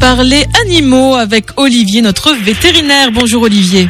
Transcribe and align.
parler 0.00 0.44
animaux 0.62 1.14
avec 1.14 1.46
Olivier, 1.56 2.02
notre 2.02 2.34
vétérinaire. 2.34 3.10
Bonjour 3.10 3.42
Olivier. 3.42 3.88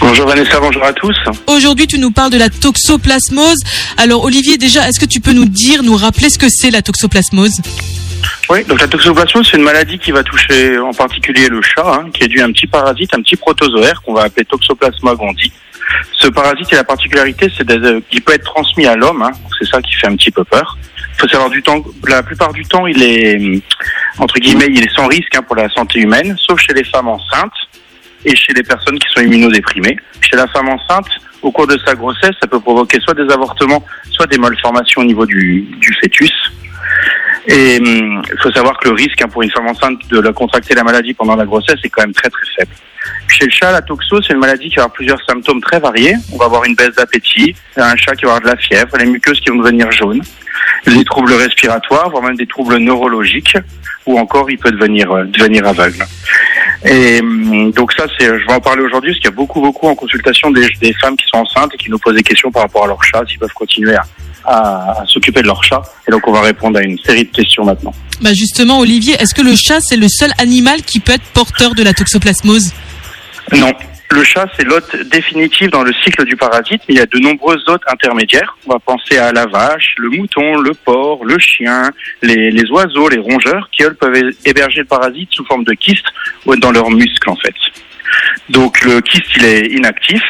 Bonjour 0.00 0.26
Vanessa, 0.26 0.58
bonjour 0.60 0.84
à 0.84 0.92
tous. 0.92 1.16
Aujourd'hui, 1.46 1.86
tu 1.86 1.98
nous 1.98 2.10
parles 2.10 2.30
de 2.30 2.38
la 2.38 2.50
toxoplasmose. 2.50 3.58
Alors 3.96 4.24
Olivier, 4.24 4.58
déjà, 4.58 4.88
est-ce 4.88 4.98
que 4.98 5.06
tu 5.06 5.20
peux 5.20 5.32
nous 5.32 5.44
dire, 5.44 5.82
nous 5.82 5.96
rappeler 5.96 6.28
ce 6.28 6.38
que 6.38 6.46
c'est 6.48 6.70
la 6.70 6.82
toxoplasmose? 6.82 7.52
Oui, 8.50 8.64
donc 8.64 8.80
la 8.80 8.88
toxoplasmose, 8.88 9.48
c'est 9.50 9.56
une 9.56 9.62
maladie 9.62 9.98
qui 9.98 10.10
va 10.12 10.22
toucher 10.22 10.78
en 10.78 10.92
particulier 10.92 11.48
le 11.48 11.62
chat, 11.62 11.86
hein, 11.86 12.10
qui 12.12 12.24
est 12.24 12.28
dû 12.28 12.40
à 12.40 12.44
un 12.44 12.52
petit 12.52 12.66
parasite, 12.66 13.14
un 13.14 13.22
petit 13.22 13.36
protozoaire 13.36 14.02
qu'on 14.02 14.14
va 14.14 14.24
appeler 14.24 14.44
Toxoplasma 14.44 15.14
gondii. 15.14 15.52
Ce 16.12 16.28
parasite 16.28 16.72
a 16.72 16.76
la 16.76 16.84
particularité, 16.84 17.50
c'est 17.56 17.66
qu'il 18.08 18.22
peut 18.22 18.32
être 18.32 18.44
transmis 18.44 18.86
à 18.86 18.96
l'homme, 18.96 19.22
hein, 19.22 19.32
c'est 19.58 19.68
ça 19.68 19.80
qui 19.80 19.94
fait 19.94 20.06
un 20.06 20.16
petit 20.16 20.30
peu 20.30 20.44
peur. 20.44 20.76
Il 21.14 21.20
faut 21.20 21.28
savoir 21.28 21.50
du 21.50 21.62
temps, 21.62 21.82
la 22.08 22.22
plupart 22.22 22.52
du 22.52 22.64
temps, 22.64 22.86
il 22.86 23.02
est 23.02 23.62
entre 24.18 24.38
guillemets, 24.38 24.68
il 24.68 24.82
est 24.82 24.94
sans 24.94 25.06
risque 25.06 25.34
hein, 25.34 25.42
pour 25.42 25.56
la 25.56 25.68
santé 25.70 26.00
humaine, 26.00 26.36
sauf 26.38 26.60
chez 26.60 26.74
les 26.74 26.84
femmes 26.84 27.08
enceintes 27.08 27.52
et 28.24 28.36
chez 28.36 28.52
les 28.52 28.62
personnes 28.62 28.98
qui 28.98 29.08
sont 29.12 29.20
immunodéprimées. 29.20 29.96
Chez 30.20 30.36
la 30.36 30.46
femme 30.48 30.68
enceinte, 30.68 31.08
au 31.42 31.50
cours 31.50 31.66
de 31.66 31.78
sa 31.84 31.94
grossesse, 31.94 32.34
ça 32.40 32.46
peut 32.46 32.60
provoquer 32.60 33.00
soit 33.00 33.14
des 33.14 33.32
avortements, 33.32 33.84
soit 34.10 34.26
des 34.26 34.38
malformations 34.38 35.00
au 35.00 35.04
niveau 35.04 35.26
du, 35.26 35.66
du 35.78 35.94
fœtus. 36.00 36.32
Et 37.46 37.78
hum, 37.80 38.22
il 38.30 38.38
faut 38.40 38.52
savoir 38.52 38.78
que 38.78 38.88
le 38.88 38.94
risque 38.94 39.20
hein, 39.22 39.28
pour 39.28 39.42
une 39.42 39.50
femme 39.50 39.66
enceinte 39.66 39.98
de 40.08 40.30
contracter 40.30 40.74
la 40.74 40.84
maladie 40.84 41.14
pendant 41.14 41.36
la 41.36 41.44
grossesse 41.44 41.78
est 41.82 41.88
quand 41.88 42.02
même 42.02 42.14
très 42.14 42.30
très 42.30 42.46
faible. 42.56 42.72
Chez 43.28 43.46
le 43.46 43.50
chat, 43.50 43.72
la 43.72 43.82
toxo, 43.82 44.20
c'est 44.22 44.32
une 44.32 44.38
maladie 44.38 44.68
qui 44.68 44.76
va 44.76 44.82
avoir 44.82 44.92
plusieurs 44.92 45.24
symptômes 45.24 45.60
très 45.60 45.80
variés. 45.80 46.14
On 46.32 46.36
va 46.36 46.44
avoir 46.44 46.64
une 46.64 46.74
baisse 46.74 46.94
d'appétit, 46.94 47.54
un 47.76 47.96
chat 47.96 48.14
qui 48.14 48.24
va 48.24 48.36
avoir 48.36 48.40
de 48.42 48.46
la 48.46 48.56
fièvre, 48.56 48.96
les 48.98 49.06
muqueuses 49.06 49.40
qui 49.40 49.50
vont 49.50 49.56
devenir 49.56 49.90
jaunes, 49.90 50.22
des 50.86 51.04
troubles 51.04 51.32
respiratoires, 51.32 52.10
voire 52.10 52.22
même 52.22 52.36
des 52.36 52.46
troubles 52.46 52.76
neurologiques, 52.76 53.56
ou 54.06 54.18
encore 54.18 54.50
il 54.50 54.58
peut 54.58 54.70
devenir, 54.70 55.10
euh, 55.10 55.24
devenir 55.24 55.66
aveugle. 55.66 56.04
Et 56.84 57.20
hum, 57.20 57.70
donc 57.72 57.92
ça, 57.92 58.06
c'est, 58.18 58.26
je 58.26 58.46
vais 58.46 58.52
en 58.52 58.60
parler 58.60 58.82
aujourd'hui 58.82 59.12
parce 59.12 59.20
qu'il 59.20 59.30
y 59.30 59.32
a 59.32 59.36
beaucoup, 59.36 59.60
beaucoup 59.60 59.86
en 59.86 59.94
consultation 59.94 60.50
des, 60.50 60.68
des, 60.80 60.92
femmes 60.94 61.16
qui 61.16 61.26
sont 61.26 61.38
enceintes 61.38 61.72
et 61.74 61.76
qui 61.76 61.90
nous 61.90 61.98
posent 61.98 62.16
des 62.16 62.22
questions 62.22 62.50
par 62.50 62.62
rapport 62.62 62.84
à 62.84 62.86
leur 62.88 63.02
chat, 63.04 63.22
s'ils 63.28 63.38
peuvent 63.38 63.52
continuer 63.52 63.94
à, 63.94 64.04
à, 64.44 65.02
à 65.02 65.06
s'occuper 65.06 65.42
de 65.42 65.46
leur 65.46 65.62
chat. 65.62 65.82
Et 66.08 66.10
donc 66.10 66.26
on 66.26 66.32
va 66.32 66.40
répondre 66.40 66.78
à 66.78 66.82
une 66.82 66.98
série 66.98 67.24
de 67.24 67.30
questions 67.30 67.64
maintenant. 67.64 67.94
Bah 68.20 68.32
justement, 68.34 68.80
Olivier, 68.80 69.14
est-ce 69.20 69.34
que 69.34 69.42
le 69.42 69.54
chat 69.54 69.80
c'est 69.80 69.96
le 69.96 70.08
seul 70.08 70.32
animal 70.38 70.82
qui 70.82 71.00
peut 71.00 71.12
être 71.12 71.24
porteur 71.34 71.74
de 71.74 71.82
la 71.82 71.92
toxoplasmose? 71.92 72.72
Non. 73.52 73.72
Le 74.12 74.24
chat, 74.24 74.46
c'est 74.58 74.64
l'hôte 74.64 74.94
définitif 75.10 75.70
dans 75.70 75.82
le 75.82 75.92
cycle 76.04 76.26
du 76.26 76.36
parasite, 76.36 76.82
mais 76.86 76.94
il 76.94 76.98
y 76.98 77.00
a 77.00 77.06
de 77.06 77.18
nombreuses 77.18 77.64
hôtes 77.66 77.82
intermédiaires. 77.86 78.58
On 78.66 78.72
va 78.74 78.78
penser 78.78 79.16
à 79.16 79.32
la 79.32 79.46
vache, 79.46 79.94
le 79.96 80.10
mouton, 80.10 80.56
le 80.58 80.74
porc, 80.74 81.24
le 81.24 81.38
chien, 81.38 81.90
les, 82.20 82.50
les 82.50 82.70
oiseaux, 82.70 83.08
les 83.08 83.18
rongeurs, 83.18 83.70
qui 83.72 83.84
eux 83.84 83.94
peuvent 83.94 84.14
héberger 84.44 84.80
le 84.80 84.84
parasite 84.84 85.30
sous 85.32 85.46
forme 85.46 85.64
de 85.64 85.72
kyste 85.72 86.04
dans 86.58 86.72
leurs 86.72 86.90
muscles 86.90 87.30
en 87.30 87.36
fait. 87.36 87.54
Donc 88.50 88.82
le 88.82 89.00
kyste, 89.00 89.34
il 89.36 89.44
est 89.46 89.66
inactif, 89.68 90.22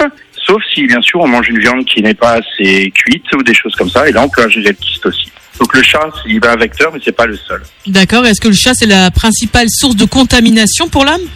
sauf 0.46 0.62
si 0.72 0.86
bien 0.86 1.00
sûr 1.00 1.20
on 1.20 1.26
mange 1.26 1.48
une 1.48 1.58
viande 1.58 1.84
qui 1.84 2.02
n'est 2.02 2.14
pas 2.14 2.34
assez 2.34 2.92
cuite 2.94 3.24
ou 3.34 3.42
des 3.42 3.54
choses 3.54 3.74
comme 3.74 3.90
ça, 3.90 4.08
et 4.08 4.12
là 4.12 4.22
on 4.22 4.28
peut 4.28 4.44
ingérer 4.44 4.68
le 4.68 4.74
kyste 4.74 5.06
aussi. 5.06 5.32
Donc 5.58 5.74
le 5.74 5.82
chat, 5.82 6.10
il 6.26 6.40
va 6.40 6.52
un 6.52 6.56
vecteur, 6.56 6.92
mais 6.92 7.00
c'est 7.04 7.16
pas 7.16 7.26
le 7.26 7.36
seul. 7.36 7.62
D'accord. 7.88 8.24
Est-ce 8.26 8.40
que 8.40 8.48
le 8.48 8.54
chat 8.54 8.74
c'est 8.74 8.86
la 8.86 9.10
principale 9.10 9.66
source 9.68 9.96
de 9.96 10.04
contamination 10.04 10.88
pour 10.88 11.04
l'homme 11.04 11.28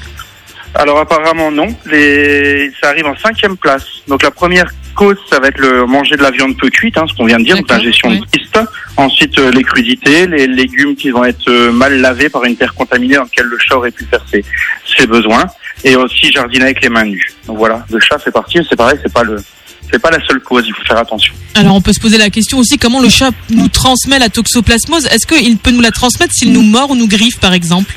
alors 0.78 0.98
apparemment 0.98 1.50
non. 1.50 1.68
Les... 1.86 2.70
Ça 2.80 2.90
arrive 2.90 3.06
en 3.06 3.16
cinquième 3.16 3.56
place. 3.56 3.84
Donc 4.08 4.22
la 4.22 4.30
première 4.30 4.66
cause, 4.94 5.16
ça 5.30 5.38
va 5.38 5.48
être 5.48 5.58
le 5.58 5.86
manger 5.86 6.16
de 6.16 6.22
la 6.22 6.30
viande 6.30 6.56
peu 6.56 6.70
cuite, 6.70 6.96
hein, 6.96 7.04
ce 7.08 7.14
qu'on 7.14 7.26
vient 7.26 7.38
de 7.38 7.44
dire, 7.44 7.56
donc 7.56 7.68
l'ingestion 7.68 8.08
oui. 8.08 8.20
de 8.20 8.26
kyste. 8.26 8.58
Ensuite 8.96 9.38
euh, 9.38 9.50
les 9.50 9.62
crudités, 9.62 10.26
les 10.26 10.46
légumes 10.46 10.96
qui 10.96 11.10
vont 11.10 11.24
être 11.24 11.48
euh, 11.48 11.70
mal 11.70 12.00
lavés 12.00 12.28
par 12.28 12.44
une 12.44 12.56
terre 12.56 12.74
contaminée 12.74 13.16
dans 13.16 13.24
laquelle 13.24 13.46
le 13.46 13.58
chat 13.58 13.76
aurait 13.76 13.90
pu 13.90 14.04
faire 14.04 14.24
ses, 14.30 14.44
ses 14.96 15.06
besoins. 15.06 15.44
Et 15.84 15.94
aussi 15.94 16.32
jardiner 16.32 16.64
avec 16.64 16.82
les 16.82 16.88
mains 16.88 17.04
nues. 17.04 17.30
Donc 17.46 17.58
voilà, 17.58 17.84
le 17.90 18.00
chat 18.00 18.18
fait 18.18 18.30
partie, 18.30 18.58
c'est 18.68 18.76
pareil, 18.76 18.98
c'est 19.02 19.12
pas 19.12 19.22
le 19.22 19.36
c'est 19.92 20.00
pas 20.00 20.10
la 20.10 20.18
seule 20.26 20.40
cause, 20.40 20.64
il 20.66 20.74
faut 20.74 20.82
faire 20.82 20.98
attention. 20.98 21.32
Alors 21.54 21.76
on 21.76 21.80
peut 21.80 21.92
se 21.92 22.00
poser 22.00 22.18
la 22.18 22.30
question 22.30 22.58
aussi 22.58 22.76
comment 22.78 23.00
le 23.00 23.08
chat 23.08 23.30
nous 23.50 23.68
transmet 23.68 24.18
la 24.18 24.28
toxoplasmose? 24.28 25.06
Est-ce 25.06 25.26
qu'il 25.26 25.58
peut 25.58 25.70
nous 25.70 25.80
la 25.80 25.90
transmettre 25.90 26.32
s'il 26.32 26.52
nous 26.52 26.62
mord 26.62 26.90
ou 26.90 26.96
nous 26.96 27.06
griffe 27.06 27.38
par 27.38 27.52
exemple? 27.52 27.92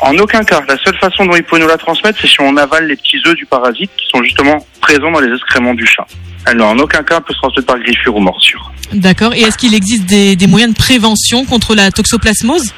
En 0.00 0.16
aucun 0.18 0.42
cas. 0.42 0.62
La 0.66 0.76
seule 0.78 0.96
façon 0.96 1.26
dont 1.26 1.36
il 1.36 1.42
peut 1.42 1.58
nous 1.58 1.66
la 1.66 1.76
transmettre, 1.76 2.18
c'est 2.20 2.26
si 2.26 2.40
on 2.40 2.56
avale 2.56 2.86
les 2.86 2.96
petits 2.96 3.20
œufs 3.26 3.34
du 3.34 3.46
parasite 3.46 3.90
qui 3.96 4.06
sont 4.08 4.22
justement 4.22 4.64
présents 4.80 5.10
dans 5.10 5.20
les 5.20 5.34
excréments 5.34 5.74
du 5.74 5.86
chat. 5.86 6.06
Alors, 6.46 6.70
en 6.70 6.78
aucun 6.78 7.02
cas, 7.02 7.16
elle 7.18 7.22
peut 7.22 7.34
se 7.34 7.38
transmettre 7.38 7.66
par 7.66 7.78
griffure 7.78 8.16
ou 8.16 8.20
morsure. 8.20 8.72
D'accord. 8.92 9.34
Et 9.34 9.40
est-ce 9.40 9.58
qu'il 9.58 9.74
existe 9.74 10.06
des, 10.06 10.36
des, 10.36 10.46
moyens 10.46 10.72
de 10.72 10.78
prévention 10.78 11.44
contre 11.44 11.74
la 11.74 11.90
toxoplasmose? 11.90 12.72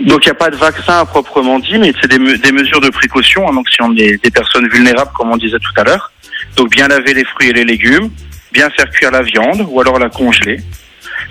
Donc, 0.00 0.24
il 0.24 0.28
n'y 0.28 0.32
a 0.32 0.34
pas 0.34 0.50
de 0.50 0.56
vaccin 0.56 1.00
à 1.00 1.04
proprement 1.04 1.58
dit, 1.58 1.78
mais 1.78 1.92
c'est 2.00 2.08
des, 2.08 2.18
me 2.18 2.36
des, 2.38 2.50
mesures 2.50 2.80
de 2.80 2.88
précaution. 2.88 3.46
Hein, 3.46 3.54
donc, 3.54 3.68
si 3.68 3.82
on 3.82 3.94
est 3.94 4.22
des 4.22 4.30
personnes 4.30 4.66
vulnérables, 4.68 5.10
comme 5.14 5.30
on 5.30 5.36
disait 5.36 5.58
tout 5.58 5.80
à 5.80 5.84
l'heure, 5.84 6.10
donc 6.56 6.70
bien 6.70 6.88
laver 6.88 7.12
les 7.12 7.24
fruits 7.24 7.50
et 7.50 7.52
les 7.52 7.64
légumes, 7.64 8.10
bien 8.52 8.70
faire 8.70 8.88
cuire 8.90 9.10
la 9.10 9.22
viande 9.22 9.66
ou 9.68 9.80
alors 9.80 9.98
la 9.98 10.08
congeler 10.08 10.60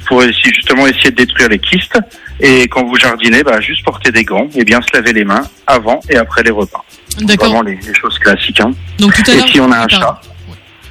pour 0.06 0.22
essayer, 0.24 0.54
justement 0.54 0.88
essayer 0.88 1.12
de 1.12 1.16
détruire 1.16 1.50
les 1.50 1.60
kystes. 1.60 2.00
Et 2.40 2.68
quand 2.68 2.84
vous 2.86 2.98
jardinez, 2.98 3.44
bah, 3.44 3.60
juste 3.62 3.84
porter 3.86 4.12
des 4.12 4.24
gants 4.24 4.48
et 4.56 4.64
bien 4.64 4.82
se 4.82 4.96
laver 4.96 5.14
les 5.14 5.24
mains 5.24 5.44
avant 5.68 6.00
et 6.10 6.18
après 6.18 6.44
les 6.44 6.52
repas. 6.52 6.84
D'accord. 7.20 7.48
Vraiment 7.48 7.62
les, 7.62 7.76
les, 7.76 7.94
choses 7.94 8.18
classiques. 8.20 8.60
Hein. 8.60 8.72
Donc 9.00 9.14
tout 9.14 9.32
à 9.32 9.36
et 9.36 9.40
si 9.48 9.60
on 9.60 9.72
a 9.72 9.84
un 9.84 9.88
chat. 9.88 10.22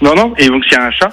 Non, 0.02 0.16
non, 0.16 0.34
et 0.36 0.48
donc 0.48 0.64
s'il 0.64 0.72
y 0.72 0.76
a 0.76 0.86
un 0.86 0.90
chat, 0.90 1.10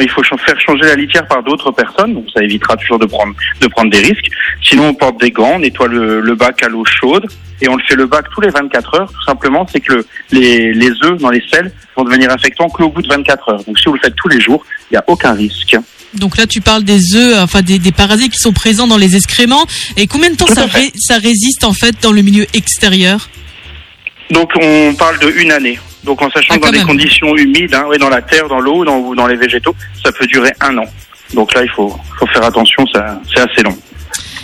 il 0.00 0.08
faut 0.08 0.22
faire 0.22 0.58
changer 0.58 0.84
la 0.84 0.94
litière 0.94 1.26
par 1.28 1.42
d'autres 1.42 1.72
personnes, 1.72 2.14
donc 2.14 2.24
ça 2.34 2.42
évitera 2.42 2.74
toujours 2.76 2.98
de 2.98 3.04
prendre, 3.04 3.34
de 3.60 3.66
prendre 3.66 3.90
des 3.90 3.98
risques. 3.98 4.30
Sinon, 4.62 4.88
on 4.88 4.94
porte 4.94 5.20
des 5.20 5.30
gants, 5.30 5.52
on 5.56 5.58
nettoie 5.58 5.88
le, 5.88 6.20
le 6.22 6.34
bac 6.34 6.62
à 6.62 6.68
l'eau 6.68 6.84
chaude, 6.86 7.26
et 7.60 7.68
on 7.68 7.76
le 7.76 7.82
fait 7.82 7.96
le 7.96 8.06
bac 8.06 8.24
tous 8.32 8.40
les 8.40 8.48
24 8.48 8.94
heures. 8.94 9.12
Tout 9.12 9.24
simplement, 9.24 9.66
c'est 9.70 9.80
que 9.80 9.92
le, 9.92 10.06
les, 10.32 10.72
les 10.72 10.90
œufs 11.04 11.18
dans 11.18 11.28
les 11.28 11.42
selles 11.52 11.70
vont 11.94 12.04
devenir 12.04 12.30
infectants 12.30 12.68
qu'au 12.68 12.88
bout 12.88 13.02
de 13.02 13.08
24 13.08 13.48
heures. 13.50 13.64
Donc 13.64 13.78
si 13.78 13.84
vous 13.86 13.94
le 13.94 14.00
faites 14.00 14.16
tous 14.16 14.28
les 14.28 14.40
jours, 14.40 14.64
il 14.90 14.94
n'y 14.94 14.98
a 14.98 15.04
aucun 15.06 15.34
risque. 15.34 15.76
Donc 16.14 16.36
là, 16.36 16.46
tu 16.46 16.60
parles 16.60 16.82
des 16.82 17.14
œufs, 17.14 17.38
enfin 17.38 17.62
des, 17.62 17.78
des, 17.78 17.92
parasites 17.92 18.32
qui 18.32 18.38
sont 18.38 18.52
présents 18.52 18.86
dans 18.86 18.96
les 18.96 19.16
excréments. 19.16 19.66
Et 19.96 20.06
combien 20.06 20.30
de 20.30 20.36
temps 20.36 20.46
ça, 20.46 20.66
ré, 20.66 20.92
ça 20.98 21.18
résiste 21.18 21.64
en 21.64 21.72
fait 21.72 21.94
dans 22.02 22.12
le 22.12 22.22
milieu 22.22 22.46
extérieur? 22.54 23.28
Donc 24.30 24.50
on 24.60 24.94
parle 24.94 25.18
de 25.20 25.30
une 25.30 25.52
année. 25.52 25.78
Donc 26.04 26.22
en 26.22 26.30
sachant 26.30 26.54
ah, 26.54 26.58
que 26.58 26.64
dans 26.64 26.72
des 26.72 26.82
conditions 26.82 27.36
humides, 27.36 27.74
hein, 27.74 27.84
ouais, 27.86 27.98
dans 27.98 28.08
la 28.08 28.22
terre, 28.22 28.48
dans 28.48 28.60
l'eau, 28.60 28.84
dans, 28.84 28.98
ou 28.98 29.14
dans 29.14 29.26
les 29.26 29.36
végétaux, 29.36 29.74
ça 30.02 30.10
peut 30.12 30.26
durer 30.26 30.52
un 30.60 30.76
an. 30.78 30.86
Donc 31.34 31.54
là, 31.54 31.62
il 31.62 31.70
faut, 31.70 31.96
faut 32.18 32.26
faire 32.28 32.44
attention, 32.44 32.84
c'est 32.92 33.40
assez 33.40 33.62
long. 33.62 33.76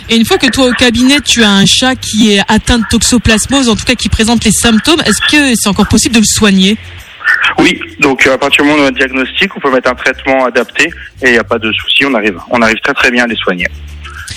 Et 0.09 0.15
une 0.15 0.25
fois 0.25 0.37
que 0.37 0.47
toi 0.47 0.67
au 0.67 0.71
cabinet 0.71 1.19
tu 1.19 1.43
as 1.43 1.49
un 1.49 1.65
chat 1.65 1.95
qui 1.95 2.31
est 2.33 2.41
atteint 2.47 2.79
de 2.79 2.85
toxoplasmose, 2.89 3.67
en 3.67 3.75
tout 3.75 3.83
cas 3.83 3.95
qui 3.95 4.07
présente 4.07 4.45
les 4.45 4.51
symptômes, 4.51 5.01
est-ce 5.05 5.19
que 5.19 5.53
c'est 5.55 5.67
encore 5.67 5.87
possible 5.87 6.15
de 6.15 6.19
le 6.19 6.25
soigner? 6.25 6.77
Oui, 7.59 7.79
donc 7.99 8.25
à 8.27 8.37
partir 8.37 8.63
du 8.63 8.69
moment 8.69 8.81
où 8.81 8.83
on 8.83 8.85
a 8.87 8.89
un 8.89 8.91
diagnostic, 8.91 9.55
on 9.55 9.59
peut 9.59 9.71
mettre 9.71 9.89
un 9.89 9.95
traitement 9.95 10.45
adapté 10.45 10.85
et 11.21 11.27
il 11.27 11.31
n'y 11.31 11.37
a 11.37 11.43
pas 11.43 11.59
de 11.59 11.71
souci, 11.71 12.05
on 12.05 12.13
arrive, 12.13 12.39
on 12.49 12.61
arrive 12.61 12.77
très 12.83 12.93
très 12.93 13.11
bien 13.11 13.23
à 13.23 13.27
les 13.27 13.35
soigner. 13.35 13.67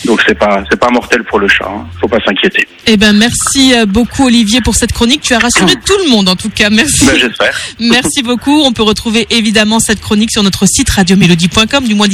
Donc 0.05 0.23
c'est 0.27 0.35
pas 0.35 0.65
c'est 0.71 0.79
pas 0.79 0.89
mortel 0.89 1.25
pour 1.25 1.39
le 1.39 1.47
chat, 1.47 1.69
hein. 1.69 1.87
faut 2.01 2.09
pas 2.09 2.21
s'inquiéter. 2.25 2.67
Eh 2.87 2.97
ben 2.97 3.13
merci 3.13 3.75
beaucoup 3.87 4.27
Olivier 4.27 4.61
pour 4.63 4.75
cette 4.75 4.93
chronique, 4.93 5.21
tu 5.21 5.35
as 5.35 5.39
rassuré 5.39 5.75
tout 5.85 5.99
le 6.05 6.11
monde 6.11 6.29
en 6.29 6.37
tout 6.37 6.49
cas. 6.49 6.71
Merci. 6.71 7.05
Ben, 7.05 7.19
j'espère. 7.19 7.55
merci 7.79 8.23
beaucoup. 8.23 8.63
On 8.63 8.73
peut 8.73 8.83
retrouver 8.83 9.27
évidemment 9.31 9.79
cette 9.79 10.01
chronique 10.01 10.31
sur 10.31 10.43
notre 10.43 10.67
site 10.67 10.89
radiomélodie.com 10.89 11.85
du 11.85 11.95
moins 11.95 12.09